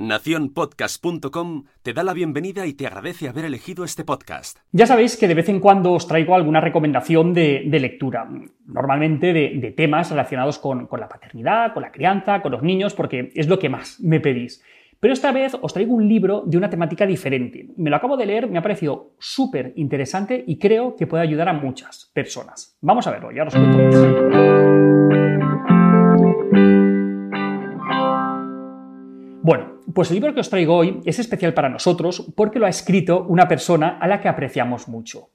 Naciónpodcast.com 0.00 1.64
te 1.82 1.92
da 1.92 2.02
la 2.02 2.14
bienvenida 2.14 2.66
y 2.66 2.72
te 2.72 2.86
agradece 2.86 3.28
haber 3.28 3.44
elegido 3.44 3.84
este 3.84 4.02
podcast. 4.02 4.58
Ya 4.72 4.86
sabéis 4.86 5.18
que 5.18 5.28
de 5.28 5.34
vez 5.34 5.50
en 5.50 5.60
cuando 5.60 5.92
os 5.92 6.08
traigo 6.08 6.34
alguna 6.34 6.62
recomendación 6.62 7.34
de, 7.34 7.68
lectura, 7.70 8.26
normalmente 8.64 9.34
de, 9.34 9.74
temas 9.76 10.10
relacionados 10.10 10.58
con, 10.58 10.88
la 10.98 11.06
paternidad, 11.06 11.74
con 11.74 11.82
la 11.82 11.92
crianza, 11.92 12.40
con 12.40 12.52
los 12.52 12.62
niños, 12.62 12.94
porque 12.94 13.30
es 13.34 13.46
lo 13.46 13.58
que 13.58 13.68
más 13.68 14.00
me 14.00 14.20
pedís. 14.20 14.64
Pero 15.00 15.12
esta 15.12 15.32
vez 15.32 15.54
os 15.60 15.72
traigo 15.74 15.94
un 15.94 16.08
libro 16.08 16.44
de 16.46 16.56
una 16.56 16.70
temática 16.70 17.04
diferente. 17.04 17.68
Me 17.76 17.90
lo 17.90 17.96
acabo 17.96 18.16
de 18.16 18.24
leer, 18.24 18.48
me 18.48 18.58
ha 18.58 18.62
parecido 18.62 19.12
súper 19.18 19.74
interesante 19.76 20.42
y 20.46 20.58
creo 20.58 20.96
que 20.96 21.06
puede 21.06 21.24
ayudar 21.24 21.50
a 21.50 21.52
muchas 21.52 22.10
personas. 22.14 22.78
Vamos 22.80 23.06
a 23.06 23.10
verlo, 23.10 23.32
ya 23.32 23.44
os 23.44 23.54
cuento 23.54 23.78
más. 23.78 24.69
Pues 29.94 30.10
el 30.10 30.16
libro 30.16 30.34
que 30.34 30.40
os 30.40 30.50
traigo 30.50 30.76
hoy 30.76 31.00
es 31.04 31.18
especial 31.18 31.54
para 31.54 31.68
nosotros 31.68 32.26
porque 32.34 32.58
lo 32.58 32.66
ha 32.66 32.70
escrito 32.70 33.24
una 33.28 33.48
persona 33.48 33.98
a 34.00 34.06
la 34.06 34.20
que 34.20 34.28
apreciamos 34.28 34.88
mucho. 34.88 35.28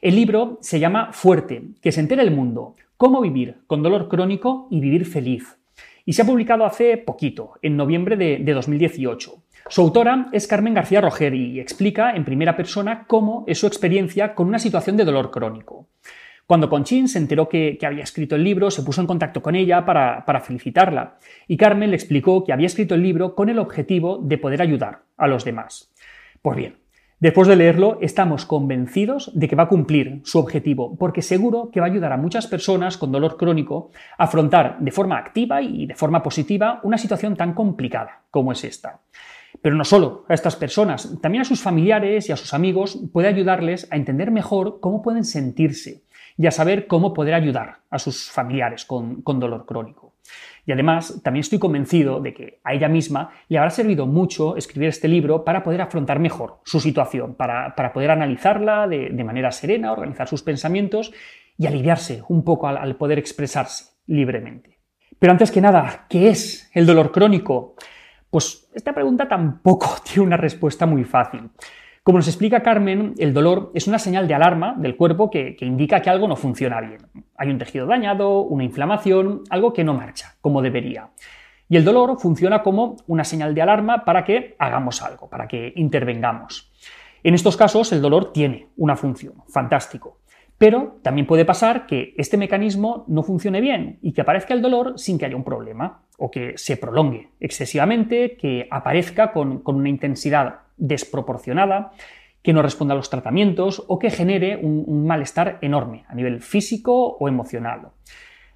El 0.00 0.16
libro 0.16 0.58
se 0.60 0.78
llama 0.78 1.10
Fuerte, 1.12 1.62
que 1.80 1.92
se 1.92 2.00
entera 2.00 2.22
el 2.22 2.30
mundo, 2.30 2.76
cómo 2.96 3.20
vivir 3.20 3.56
con 3.66 3.82
dolor 3.82 4.08
crónico 4.08 4.68
y 4.70 4.80
vivir 4.80 5.06
feliz. 5.06 5.56
Y 6.04 6.12
se 6.12 6.22
ha 6.22 6.26
publicado 6.26 6.64
hace 6.64 6.96
poquito, 6.96 7.54
en 7.62 7.76
noviembre 7.76 8.16
de, 8.16 8.38
de 8.38 8.52
2018. 8.52 9.34
Su 9.68 9.80
autora 9.80 10.28
es 10.32 10.46
Carmen 10.46 10.74
García 10.74 11.00
Roger 11.00 11.34
y 11.34 11.58
explica 11.58 12.14
en 12.14 12.24
primera 12.24 12.56
persona 12.56 13.04
cómo 13.08 13.44
es 13.48 13.58
su 13.58 13.66
experiencia 13.66 14.34
con 14.34 14.46
una 14.46 14.60
situación 14.60 14.96
de 14.96 15.04
dolor 15.04 15.32
crónico. 15.32 15.86
Cuando 16.46 16.68
Conchín 16.70 17.08
se 17.08 17.18
enteró 17.18 17.48
que, 17.48 17.76
había 17.84 18.04
escrito 18.04 18.36
el 18.36 18.44
libro, 18.44 18.70
se 18.70 18.82
puso 18.82 19.00
en 19.00 19.08
contacto 19.08 19.42
con 19.42 19.56
ella 19.56 19.84
para, 19.84 20.40
felicitarla, 20.40 21.18
y 21.48 21.56
Carmen 21.56 21.90
le 21.90 21.96
explicó 21.96 22.44
que 22.44 22.52
había 22.52 22.68
escrito 22.68 22.94
el 22.94 23.02
libro 23.02 23.34
con 23.34 23.48
el 23.48 23.58
objetivo 23.58 24.18
de 24.22 24.38
poder 24.38 24.62
ayudar 24.62 25.02
a 25.16 25.26
los 25.26 25.44
demás. 25.44 25.92
Pues 26.42 26.56
bien, 26.56 26.76
Después 27.18 27.48
de 27.48 27.56
leerlo, 27.56 27.98
estamos 28.02 28.44
convencidos 28.44 29.30
de 29.34 29.48
que 29.48 29.56
va 29.56 29.62
a 29.62 29.68
cumplir 29.68 30.20
su 30.24 30.38
objetivo, 30.38 30.98
porque 30.98 31.22
seguro 31.22 31.70
que 31.72 31.80
va 31.80 31.86
a 31.86 31.88
ayudar 31.88 32.12
a 32.12 32.18
muchas 32.18 32.46
personas 32.46 32.98
con 32.98 33.10
dolor 33.10 33.38
crónico 33.38 33.90
a 34.18 34.24
afrontar 34.24 34.78
de 34.80 34.90
forma 34.90 35.16
activa 35.16 35.62
y 35.62 35.86
de 35.86 35.94
forma 35.94 36.22
positiva 36.22 36.78
una 36.82 36.98
situación 36.98 37.34
tan 37.34 37.54
complicada 37.54 38.24
como 38.30 38.52
es 38.52 38.64
esta. 38.64 39.00
Pero 39.62 39.76
no 39.76 39.84
solo 39.84 40.26
a 40.28 40.34
estas 40.34 40.56
personas, 40.56 41.18
también 41.22 41.40
a 41.40 41.46
sus 41.46 41.62
familiares 41.62 42.28
y 42.28 42.32
a 42.32 42.36
sus 42.36 42.52
amigos 42.52 42.98
puede 43.14 43.28
ayudarles 43.28 43.88
a 43.90 43.96
entender 43.96 44.30
mejor 44.30 44.80
cómo 44.80 45.00
pueden 45.00 45.24
sentirse, 45.24 46.02
y 46.38 46.46
a 46.46 46.50
saber 46.50 46.86
cómo 46.86 47.14
poder 47.14 47.34
ayudar 47.34 47.78
a 47.90 47.98
sus 47.98 48.30
familiares 48.30 48.84
con, 48.84 49.22
dolor 49.24 49.66
crónico. 49.66 50.14
Y 50.66 50.72
además, 50.72 51.20
también 51.22 51.42
estoy 51.42 51.58
convencido 51.58 52.20
de 52.20 52.34
que 52.34 52.60
a 52.64 52.74
ella 52.74 52.88
misma 52.88 53.30
le 53.48 53.58
habrá 53.58 53.70
servido 53.70 54.06
mucho 54.06 54.56
escribir 54.56 54.88
este 54.88 55.06
libro 55.06 55.44
para 55.44 55.62
poder 55.62 55.80
afrontar 55.80 56.18
mejor 56.18 56.60
su 56.64 56.80
situación, 56.80 57.34
para, 57.34 57.74
poder 57.92 58.10
analizarla 58.10 58.88
de, 58.88 59.24
manera 59.24 59.52
serena, 59.52 59.92
organizar 59.92 60.28
sus 60.28 60.42
pensamientos 60.42 61.12
y 61.56 61.66
aliviarse 61.66 62.22
un 62.28 62.44
poco 62.44 62.66
al, 62.66 62.76
al 62.76 62.96
poder 62.96 63.18
expresarse 63.18 63.94
libremente. 64.06 64.80
Pero 65.18 65.32
antes 65.32 65.50
que 65.50 65.60
nada, 65.60 66.06
¿qué 66.08 66.28
es 66.28 66.68
el 66.74 66.84
dolor 66.84 67.12
crónico? 67.12 67.76
Pues 68.28 68.68
esta 68.74 68.92
pregunta 68.92 69.28
tampoco 69.28 69.96
tiene 70.04 70.26
una 70.26 70.36
respuesta 70.36 70.84
muy 70.84 71.04
fácil. 71.04 71.50
Como 72.06 72.18
nos 72.18 72.28
explica 72.28 72.62
Carmen, 72.62 73.14
el 73.18 73.34
dolor 73.34 73.72
es 73.74 73.88
una 73.88 73.98
señal 73.98 74.28
de 74.28 74.34
alarma 74.34 74.76
del 74.78 74.94
cuerpo 74.94 75.28
que, 75.28 75.56
indica 75.62 76.00
que 76.00 76.08
algo 76.08 76.28
no 76.28 76.36
funciona 76.36 76.80
bien. 76.80 77.00
Hay 77.36 77.50
un 77.50 77.58
tejido 77.58 77.84
dañado, 77.84 78.42
una 78.42 78.62
inflamación, 78.62 79.42
algo 79.50 79.72
que 79.72 79.82
no 79.82 79.92
marcha 79.92 80.36
como 80.40 80.62
debería. 80.62 81.10
Y 81.68 81.76
el 81.76 81.84
dolor 81.84 82.16
funciona 82.20 82.62
como 82.62 82.94
una 83.08 83.24
señal 83.24 83.56
de 83.56 83.62
alarma 83.62 84.04
para 84.04 84.24
que 84.24 84.54
hagamos 84.60 85.02
algo, 85.02 85.28
para 85.28 85.48
que 85.48 85.72
intervengamos. 85.74 86.70
En 87.24 87.34
estos 87.34 87.56
casos 87.56 87.90
el 87.90 88.00
dolor 88.00 88.32
tiene 88.32 88.68
una 88.76 88.94
función, 88.94 89.42
fantástico. 89.48 90.20
Pero 90.58 91.00
también 91.02 91.26
puede 91.26 91.44
pasar 91.44 91.88
que 91.88 92.14
este 92.16 92.36
mecanismo 92.36 93.04
no 93.08 93.24
funcione 93.24 93.60
bien 93.60 93.98
y 94.00 94.12
que 94.12 94.20
aparezca 94.20 94.54
el 94.54 94.62
dolor 94.62 94.96
sin 94.96 95.18
que 95.18 95.26
haya 95.26 95.34
un 95.34 95.42
problema, 95.42 96.02
o 96.18 96.30
que 96.30 96.56
se 96.56 96.76
prolongue 96.76 97.28
excesivamente, 97.40 98.36
que 98.36 98.68
aparezca 98.70 99.32
con, 99.32 99.62
una 99.64 99.88
intensidad 99.88 100.60
desproporcionada, 100.76 101.92
que 102.42 102.52
no 102.52 102.62
responda 102.62 102.94
a 102.94 102.96
los 102.96 103.10
tratamientos 103.10 103.84
o 103.88 103.98
que 103.98 104.10
genere 104.10 104.56
un, 104.56 105.06
malestar 105.06 105.58
enorme 105.62 106.04
a 106.08 106.14
nivel 106.14 106.40
físico 106.40 107.16
o 107.18 107.28
emocional. 107.28 107.88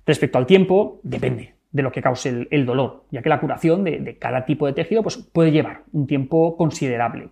Respecto 0.06 0.38
al 0.38 0.46
tiempo, 0.46 1.00
depende 1.02 1.54
de 1.72 1.82
lo 1.82 1.92
que 1.92 2.02
cause 2.02 2.48
el, 2.50 2.66
dolor, 2.66 3.04
ya 3.10 3.22
que 3.22 3.28
la 3.28 3.40
curación 3.40 3.84
de, 3.84 4.16
cada 4.18 4.44
tipo 4.44 4.66
de 4.66 4.72
tejido 4.72 5.02
pues, 5.02 5.16
puede 5.16 5.52
llevar 5.52 5.82
un 5.92 6.06
tiempo 6.06 6.56
considerable 6.56 7.30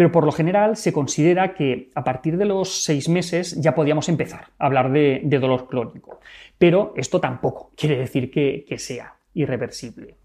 pero 0.00 0.12
por 0.12 0.24
lo 0.24 0.32
general 0.32 0.78
se 0.78 0.94
considera 0.94 1.52
que 1.52 1.90
a 1.94 2.02
partir 2.04 2.38
de 2.38 2.46
los 2.46 2.84
seis 2.84 3.06
meses 3.10 3.60
ya 3.60 3.74
podíamos 3.74 4.08
empezar 4.08 4.46
a 4.58 4.64
hablar 4.64 4.90
de, 4.92 5.20
dolor 5.38 5.68
crónico. 5.68 6.20
Pero 6.56 6.94
esto 6.96 7.20
tampoco 7.20 7.72
quiere 7.76 7.98
decir 7.98 8.30
que, 8.30 8.64
sea 8.78 9.14
irreversible. 9.34 10.16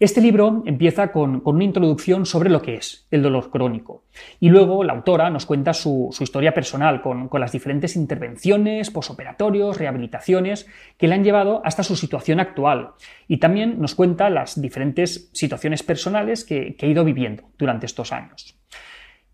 Este 0.00 0.20
libro 0.20 0.64
empieza 0.66 1.12
con, 1.12 1.40
una 1.44 1.64
introducción 1.64 2.26
sobre 2.26 2.50
lo 2.50 2.60
que 2.60 2.74
es 2.74 3.06
el 3.12 3.22
dolor 3.22 3.50
crónico 3.50 4.04
y 4.40 4.48
luego 4.48 4.82
la 4.82 4.92
autora 4.92 5.30
nos 5.30 5.46
cuenta 5.46 5.72
su, 5.72 6.14
historia 6.20 6.52
personal 6.52 7.00
con, 7.00 7.30
las 7.38 7.52
diferentes 7.52 7.94
intervenciones, 7.94 8.90
posoperatorios, 8.90 9.78
rehabilitaciones 9.78 10.66
que 10.98 11.06
le 11.06 11.14
han 11.14 11.24
llevado 11.24 11.62
hasta 11.64 11.84
su 11.84 11.94
situación 11.94 12.40
actual 12.40 12.90
y 13.28 13.38
también 13.38 13.80
nos 13.80 13.94
cuenta 13.94 14.30
las 14.30 14.60
diferentes 14.60 15.30
situaciones 15.32 15.84
personales 15.84 16.44
que, 16.44 16.74
que 16.74 16.86
ha 16.86 16.88
ido 16.88 17.04
viviendo 17.04 17.44
durante 17.56 17.86
estos 17.86 18.12
años. 18.12 18.58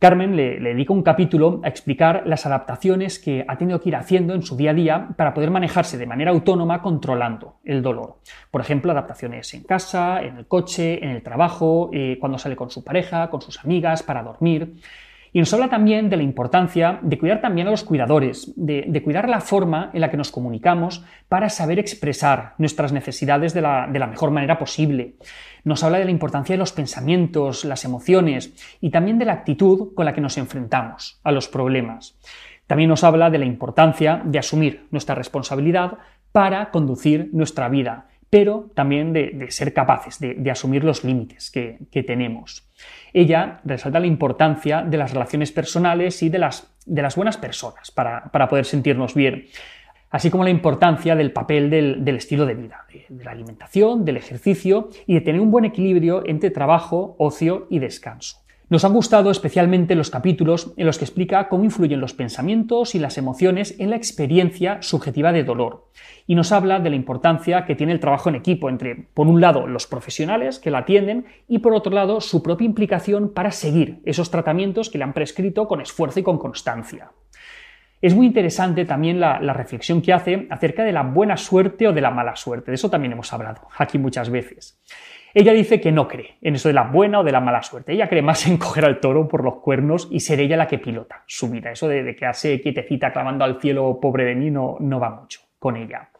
Carmen 0.00 0.34
le, 0.34 0.58
dedica 0.58 0.94
un 0.94 1.02
capítulo 1.02 1.60
a 1.62 1.68
explicar 1.68 2.22
las 2.24 2.46
adaptaciones 2.46 3.18
que 3.18 3.44
ha 3.46 3.58
tenido 3.58 3.82
que 3.82 3.90
ir 3.90 3.96
haciendo 3.96 4.32
en 4.32 4.40
su 4.40 4.56
día 4.56 4.70
a 4.70 4.74
día 4.74 5.08
para 5.14 5.34
poder 5.34 5.50
manejarse 5.50 5.98
de 5.98 6.06
manera 6.06 6.30
autónoma 6.30 6.80
controlando 6.80 7.56
el 7.64 7.82
dolor. 7.82 8.16
Por 8.50 8.62
ejemplo, 8.62 8.92
adaptaciones 8.92 9.52
en 9.52 9.62
casa, 9.62 10.22
en 10.22 10.38
el 10.38 10.46
coche, 10.46 11.04
en 11.04 11.10
el 11.10 11.22
trabajo, 11.22 11.90
eh, 11.92 12.16
cuando 12.18 12.38
sale 12.38 12.56
con 12.56 12.70
su 12.70 12.82
pareja, 12.82 13.28
con 13.28 13.42
sus 13.42 13.62
amigas, 13.62 14.02
para 14.02 14.22
dormir. 14.22 14.72
Y 15.32 15.38
nos 15.38 15.52
habla 15.54 15.68
también 15.68 16.10
de 16.10 16.16
la 16.16 16.22
importancia 16.24 16.98
de 17.02 17.18
cuidar 17.18 17.40
también 17.40 17.68
a 17.68 17.70
los 17.70 17.84
cuidadores, 17.84 18.52
de, 18.56 19.02
cuidar 19.04 19.28
la 19.28 19.40
forma 19.40 19.90
en 19.92 20.00
la 20.00 20.10
que 20.10 20.16
nos 20.16 20.32
comunicamos 20.32 21.04
para 21.28 21.48
saber 21.48 21.78
expresar 21.78 22.54
nuestras 22.58 22.92
necesidades 22.92 23.54
de 23.54 23.60
la, 23.60 23.86
mejor 24.10 24.32
manera 24.32 24.58
posible. 24.58 25.14
Nos 25.62 25.84
habla 25.84 25.98
de 25.98 26.04
la 26.06 26.10
importancia 26.10 26.54
de 26.54 26.58
los 26.58 26.72
pensamientos, 26.72 27.64
las 27.64 27.84
emociones 27.84 28.52
y 28.80 28.90
también 28.90 29.18
de 29.18 29.26
la 29.26 29.34
actitud 29.34 29.94
con 29.94 30.04
la 30.04 30.14
que 30.14 30.20
nos 30.20 30.36
enfrentamos 30.36 31.20
a 31.22 31.30
los 31.30 31.48
problemas. 31.48 32.18
También 32.66 32.88
nos 32.88 33.04
habla 33.04 33.30
de 33.30 33.38
la 33.38 33.46
importancia 33.46 34.22
de 34.24 34.38
asumir 34.38 34.86
nuestra 34.90 35.14
responsabilidad 35.14 35.98
para 36.32 36.70
conducir 36.70 37.30
nuestra 37.32 37.68
vida, 37.68 38.06
pero 38.30 38.70
también 38.74 39.12
de, 39.12 39.50
ser 39.50 39.74
capaces 39.74 40.20
de, 40.20 40.50
asumir 40.50 40.84
los 40.84 41.02
límites 41.04 41.50
que, 41.50 42.04
tenemos. 42.04 42.70
Ella 43.12 43.60
resalta 43.64 43.98
la 43.98 44.06
importancia 44.06 44.82
de 44.82 44.96
las 44.96 45.12
relaciones 45.12 45.50
personales 45.50 46.22
y 46.22 46.28
de 46.28 46.38
las, 46.38 46.72
buenas 47.16 47.36
personas 47.36 47.90
para, 47.90 48.30
poder 48.48 48.64
sentirnos 48.64 49.14
bien, 49.14 49.46
así 50.10 50.30
como 50.30 50.44
la 50.44 50.50
importancia 50.50 51.16
del 51.16 51.32
papel 51.32 51.70
del, 51.70 52.16
estilo 52.16 52.46
de 52.46 52.54
vida, 52.54 52.86
de 53.08 53.24
la 53.24 53.32
alimentación, 53.32 54.04
del 54.04 54.16
ejercicio 54.16 54.90
y 55.06 55.14
de 55.14 55.20
tener 55.22 55.40
un 55.40 55.50
buen 55.50 55.64
equilibrio 55.64 56.22
entre 56.24 56.50
trabajo, 56.50 57.16
ocio 57.18 57.66
y 57.68 57.80
descanso. 57.80 58.38
Nos 58.70 58.84
han 58.84 58.92
gustado 58.92 59.32
especialmente 59.32 59.96
los 59.96 60.10
capítulos 60.10 60.72
en 60.76 60.86
los 60.86 60.96
que 60.96 61.04
explica 61.04 61.48
cómo 61.48 61.64
influyen 61.64 62.00
los 62.00 62.14
pensamientos 62.14 62.94
y 62.94 63.00
las 63.00 63.18
emociones 63.18 63.74
en 63.80 63.90
la 63.90 63.96
experiencia 63.96 64.80
subjetiva 64.80 65.32
de 65.32 65.42
dolor. 65.42 65.88
Y 66.28 66.36
nos 66.36 66.52
habla 66.52 66.78
de 66.78 66.88
la 66.88 66.94
importancia 66.94 67.64
que 67.64 67.74
tiene 67.74 67.92
el 67.92 67.98
trabajo 67.98 68.28
en 68.28 68.36
equipo 68.36 68.68
entre, 68.68 68.94
por 68.94 69.26
un 69.26 69.40
lado, 69.40 69.66
los 69.66 69.88
profesionales 69.88 70.60
que 70.60 70.70
la 70.70 70.78
atienden 70.78 71.26
y, 71.48 71.58
por 71.58 71.74
otro 71.74 71.90
lado, 71.90 72.20
su 72.20 72.44
propia 72.44 72.64
implicación 72.64 73.34
para 73.34 73.50
seguir 73.50 74.00
esos 74.04 74.30
tratamientos 74.30 74.88
que 74.88 74.98
le 74.98 75.04
han 75.04 75.14
prescrito 75.14 75.66
con 75.66 75.80
esfuerzo 75.80 76.20
y 76.20 76.22
con 76.22 76.38
constancia. 76.38 77.10
Es 78.00 78.14
muy 78.14 78.26
interesante 78.26 78.84
también 78.84 79.18
la, 79.18 79.40
la, 79.40 79.52
reflexión 79.52 80.00
que 80.00 80.12
hace 80.12 80.46
acerca 80.48 80.84
de 80.84 80.92
la 80.92 81.02
buena 81.02 81.36
suerte 81.36 81.88
o 81.88 81.92
de 81.92 82.00
la 82.00 82.12
mala 82.12 82.36
suerte. 82.36 82.70
De 82.70 82.76
eso 82.76 82.88
también 82.88 83.12
hemos 83.12 83.32
hablado 83.32 83.66
aquí 83.76 83.98
muchas 83.98 84.30
veces. 84.30 84.80
Ella 85.32 85.52
dice 85.52 85.80
que 85.80 85.92
no 85.92 86.08
cree 86.08 86.36
en 86.42 86.56
eso 86.56 86.68
de 86.68 86.74
la 86.74 86.84
buena 86.84 87.20
o 87.20 87.24
de 87.24 87.32
la 87.32 87.40
mala 87.40 87.62
suerte. 87.62 87.92
Ella 87.92 88.08
cree 88.08 88.22
más 88.22 88.46
en 88.46 88.56
coger 88.58 88.84
al 88.84 89.00
toro 89.00 89.28
por 89.28 89.44
los 89.44 89.56
cuernos 89.56 90.08
y 90.10 90.20
ser 90.20 90.40
ella 90.40 90.56
la 90.56 90.66
que 90.66 90.78
pilota 90.78 91.22
su 91.26 91.48
vida. 91.50 91.70
Eso 91.70 91.88
de, 91.88 92.16
quedarse 92.16 92.60
quietecita 92.60 93.12
clamando 93.12 93.44
al 93.44 93.60
cielo, 93.60 93.98
pobre 94.00 94.24
de 94.24 94.34
mí, 94.34 94.50
no, 94.50 94.76
no 94.80 94.98
va 94.98 95.10
mucho 95.10 95.40
con 95.58 95.76
ella. 95.76 96.10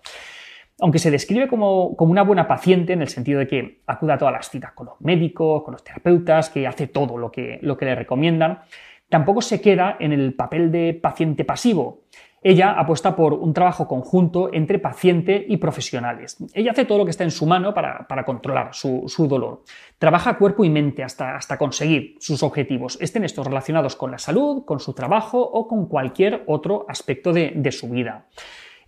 Aunque 0.80 0.98
se 0.98 1.10
describe 1.10 1.46
como, 1.46 1.88
una 1.88 2.22
buena 2.22 2.48
paciente 2.48 2.92
en 2.92 3.02
el 3.02 3.08
sentido 3.08 3.40
de 3.40 3.46
que 3.46 3.82
acuda 3.86 4.14
a 4.14 4.18
todas 4.18 4.32
las 4.32 4.48
citas 4.48 4.72
con 4.72 4.86
los 4.86 5.00
médicos, 5.00 5.62
con 5.62 5.72
los 5.72 5.84
terapeutas, 5.84 6.48
que 6.48 6.66
hace 6.66 6.86
todo 6.86 7.18
lo 7.18 7.30
que, 7.30 7.58
lo 7.62 7.76
que 7.76 7.84
le 7.84 7.94
recomiendan, 7.94 8.60
tampoco 9.08 9.42
se 9.42 9.60
queda 9.60 9.96
en 10.00 10.12
el 10.12 10.34
papel 10.34 10.72
de 10.72 10.94
paciente 10.94 11.44
pasivo. 11.44 12.04
Ella 12.42 12.72
apuesta 12.72 13.14
por 13.14 13.34
un 13.34 13.52
trabajo 13.52 13.86
conjunto 13.86 14.48
entre 14.54 14.78
paciente 14.78 15.44
y 15.46 15.58
profesionales. 15.58 16.38
Ella 16.54 16.70
hace 16.70 16.86
todo 16.86 16.96
lo 16.96 17.04
que 17.04 17.10
está 17.10 17.22
en 17.22 17.30
su 17.30 17.44
mano 17.44 17.74
para, 17.74 18.24
controlar 18.24 18.70
su, 18.72 19.26
dolor. 19.28 19.62
Trabaja 19.98 20.38
cuerpo 20.38 20.64
y 20.64 20.70
mente 20.70 21.02
hasta, 21.02 21.36
hasta 21.36 21.58
conseguir 21.58 22.16
sus 22.18 22.42
objetivos, 22.42 22.96
estén 23.02 23.24
estos 23.24 23.46
relacionados 23.46 23.94
con 23.94 24.10
la 24.10 24.16
salud, 24.16 24.64
con 24.64 24.80
su 24.80 24.94
trabajo 24.94 25.38
o 25.38 25.68
con 25.68 25.86
cualquier 25.86 26.44
otro 26.46 26.86
aspecto 26.88 27.34
de, 27.34 27.70
su 27.72 27.90
vida. 27.90 28.26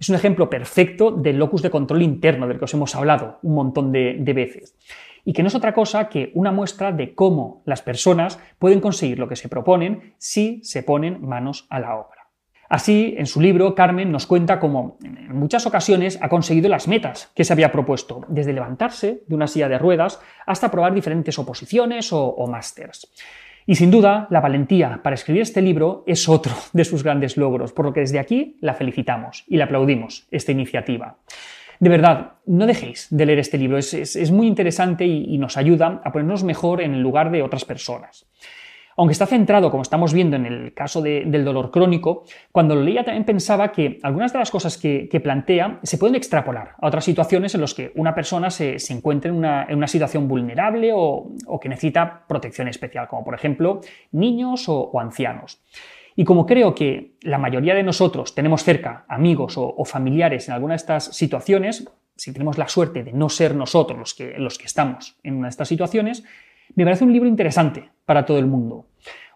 Es 0.01 0.09
un 0.09 0.17
ejemplo 0.17 0.49
perfecto 0.49 1.11
del 1.11 1.37
locus 1.37 1.61
de 1.61 1.71
control 1.71 2.01
interno 2.01 2.49
del 2.49 2.59
que 2.59 2.65
os 2.65 2.75
hemos 2.75 2.95
hablado 2.97 3.39
un 3.43 3.55
montón 3.55 3.93
de, 3.93 4.17
de 4.19 4.33
veces 4.33 4.77
y 5.25 5.33
que 5.35 5.43
no 5.43 5.49
es 5.49 5.55
otra 5.55 5.75
cosa 5.75 6.09
que 6.09 6.33
una 6.35 6.51
muestra 6.51 6.91
de 6.91 7.15
cómo 7.15 7.63
las 7.67 7.83
personas 7.83 8.41
pueden 8.59 8.81
conseguir 8.81 9.19
lo 9.19 9.29
que 9.29 9.37
se 9.37 9.49
proponen 9.49 10.15
si 10.19 10.65
se 10.65 10.83
ponen 10.83 11.25
manos 11.25 11.67
a 11.71 11.79
la 11.79 11.95
obra. 11.97 12.22
Así, 12.73 13.15
en 13.19 13.27
su 13.27 13.39
libro, 13.39 13.75
Carmen 13.75 14.11
nos 14.11 14.27
cuenta 14.27 14.59
cómo 14.59 14.97
en 15.05 15.37
muchas 15.37 15.67
ocasiones 15.67 16.19
ha 16.23 16.31
conseguido 16.31 16.71
las 16.71 16.89
metas 16.89 17.31
que 17.35 17.45
se 17.45 17.53
había 17.53 17.71
propuesto, 17.71 18.23
desde 18.29 18.55
levantarse 18.55 19.25
de 19.27 19.35
una 19.35 19.47
silla 19.47 19.69
de 19.69 19.77
ruedas 19.77 20.23
hasta 20.47 20.71
probar 20.71 20.95
diferentes 20.95 21.39
oposiciones 21.39 22.15
o, 22.15 22.47
másters. 22.47 23.13
Y 23.67 23.75
sin 23.75 23.91
duda, 23.91 24.27
la 24.31 24.41
valentía 24.41 25.01
para 25.03 25.13
escribir 25.13 25.43
este 25.43 25.61
libro 25.61 26.03
es 26.07 26.27
otro 26.31 26.55
de 26.73 26.87
sus 26.87 27.03
grandes 27.03 27.37
logros, 27.37 27.75
por 27.75 27.85
lo 27.85 27.93
que 27.93 28.01
desde 28.01 28.19
aquí 28.19 28.57
la 28.63 28.73
felicitamos 28.73 29.45
y 29.49 29.59
le 29.59 29.65
aplaudimos 29.65 30.27
esta 30.31 30.53
iniciativa. 30.53 31.19
De 31.79 31.91
verdad, 31.91 32.37
no 32.47 32.65
dejéis 32.65 33.09
de 33.11 33.27
leer 33.27 33.41
este 33.41 33.59
libro, 33.59 33.77
es, 33.77 34.31
muy 34.31 34.47
interesante 34.47 35.05
y, 35.05 35.27
y 35.35 35.37
nos 35.37 35.59
ayuda 35.59 36.01
a 36.03 36.11
ponernos 36.11 36.43
mejor 36.43 36.81
en 36.81 36.95
el 36.95 37.03
lugar 37.03 37.31
de 37.31 37.43
otras 37.43 37.67
personas. 37.67 38.25
Aunque 38.97 39.13
está 39.13 39.27
centrado, 39.27 39.71
como 39.71 39.83
estamos 39.83 40.13
viendo 40.13 40.37
en 40.37 40.47
el 40.47 40.75
caso 40.75 41.01
del 41.01 41.45
dolor 41.45 41.71
crónico, 41.71 42.25
cuando 42.51 42.75
lo 42.75 42.83
leía 42.83 43.05
también 43.05 43.25
pensaba 43.25 43.73
que 43.73 43.99
algunas 44.03 44.33
de 44.33 44.39
las 44.39 44.51
cosas 44.51 44.77
que, 44.77 45.09
plantea 45.23 45.79
se 45.85 45.99
pueden 45.99 46.17
extrapolar 46.17 46.75
a 46.81 46.89
otras 46.89 47.05
situaciones 47.05 47.55
en 47.55 47.61
las 47.61 47.75
que 47.75 47.93
una 47.95 48.15
persona 48.15 48.51
se, 48.51 48.77
encuentra 48.91 49.31
en 49.31 49.77
una, 49.77 49.87
situación 49.87 50.27
vulnerable 50.27 50.91
o, 50.95 51.31
que 51.61 51.69
necesita 51.69 52.25
protección 52.27 52.69
especial, 52.69 53.07
como 53.09 53.25
por 53.25 53.35
ejemplo 53.35 53.81
niños 54.11 54.69
o, 54.69 54.99
ancianos. 54.99 55.63
Y 56.15 56.25
como 56.25 56.45
creo 56.45 56.75
que 56.75 57.15
la 57.23 57.39
mayoría 57.39 57.75
de 57.75 57.83
nosotros 57.83 58.35
tenemos 58.35 58.63
cerca 58.63 59.05
amigos 59.09 59.55
o, 59.57 59.85
familiares 59.85 60.49
en 60.49 60.55
alguna 60.55 60.73
de 60.73 60.77
estas 60.77 61.05
situaciones, 61.05 61.89
si 62.17 62.33
tenemos 62.33 62.59
la 62.59 62.69
suerte 62.69 63.03
de 63.03 63.13
no 63.13 63.29
ser 63.29 63.55
nosotros 63.55 63.99
los 63.99 64.15
que, 64.15 64.35
los 64.39 64.59
que 64.59 64.67
estamos 64.67 65.17
en 65.23 65.37
una 65.37 65.47
de 65.47 65.51
estas 65.51 65.69
situaciones, 65.69 66.25
me 66.75 66.85
parece 66.85 67.05
un 67.05 67.13
libro 67.13 67.29
interesante 67.29 67.91
para 68.05 68.25
todo 68.25 68.39
el 68.39 68.47
mundo. 68.47 68.87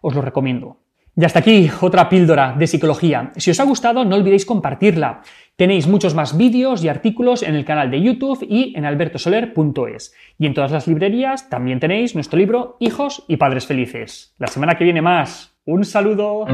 Os 0.01 0.15
lo 0.15 0.23
recomiendo. 0.23 0.79
Y 1.19 1.25
hasta 1.25 1.39
aquí 1.39 1.71
otra 1.81 2.09
píldora 2.11 2.55
de 2.59 2.67
psicología. 2.67 3.33
Si 3.37 3.51
os 3.51 3.59
ha 3.59 3.65
gustado, 3.65 4.05
no 4.05 4.17
olvidéis 4.17 4.45
compartirla. 4.45 5.23
Tenéis 5.57 5.87
muchos 5.87 6.15
más 6.15 6.37
vídeos 6.37 6.85
y 6.85 6.89
artículos 6.89 7.43
en 7.43 7.55
el 7.55 7.65
canal 7.65 7.91
de 7.91 8.03
YouTube 8.03 8.47
y 8.47 8.77
en 8.77 8.85
albertosoler.es. 8.85 10.15
Y 10.39 10.47
en 10.47 10.53
todas 10.53 10.73
las 10.73 10.87
librerías 10.87 11.49
también 11.49 11.81
tenéis 11.81 12.15
nuestro 12.15 12.39
libro 12.39 12.77
Hijos 12.81 13.25
y 13.29 13.39
Padres 13.39 13.67
Felices. 13.67 14.35
La 14.39 14.49
semana 14.49 14.75
que 14.77 14.85
viene 14.85 15.01
más. 15.01 15.57
Un 15.65 15.85
saludo. 15.85 16.47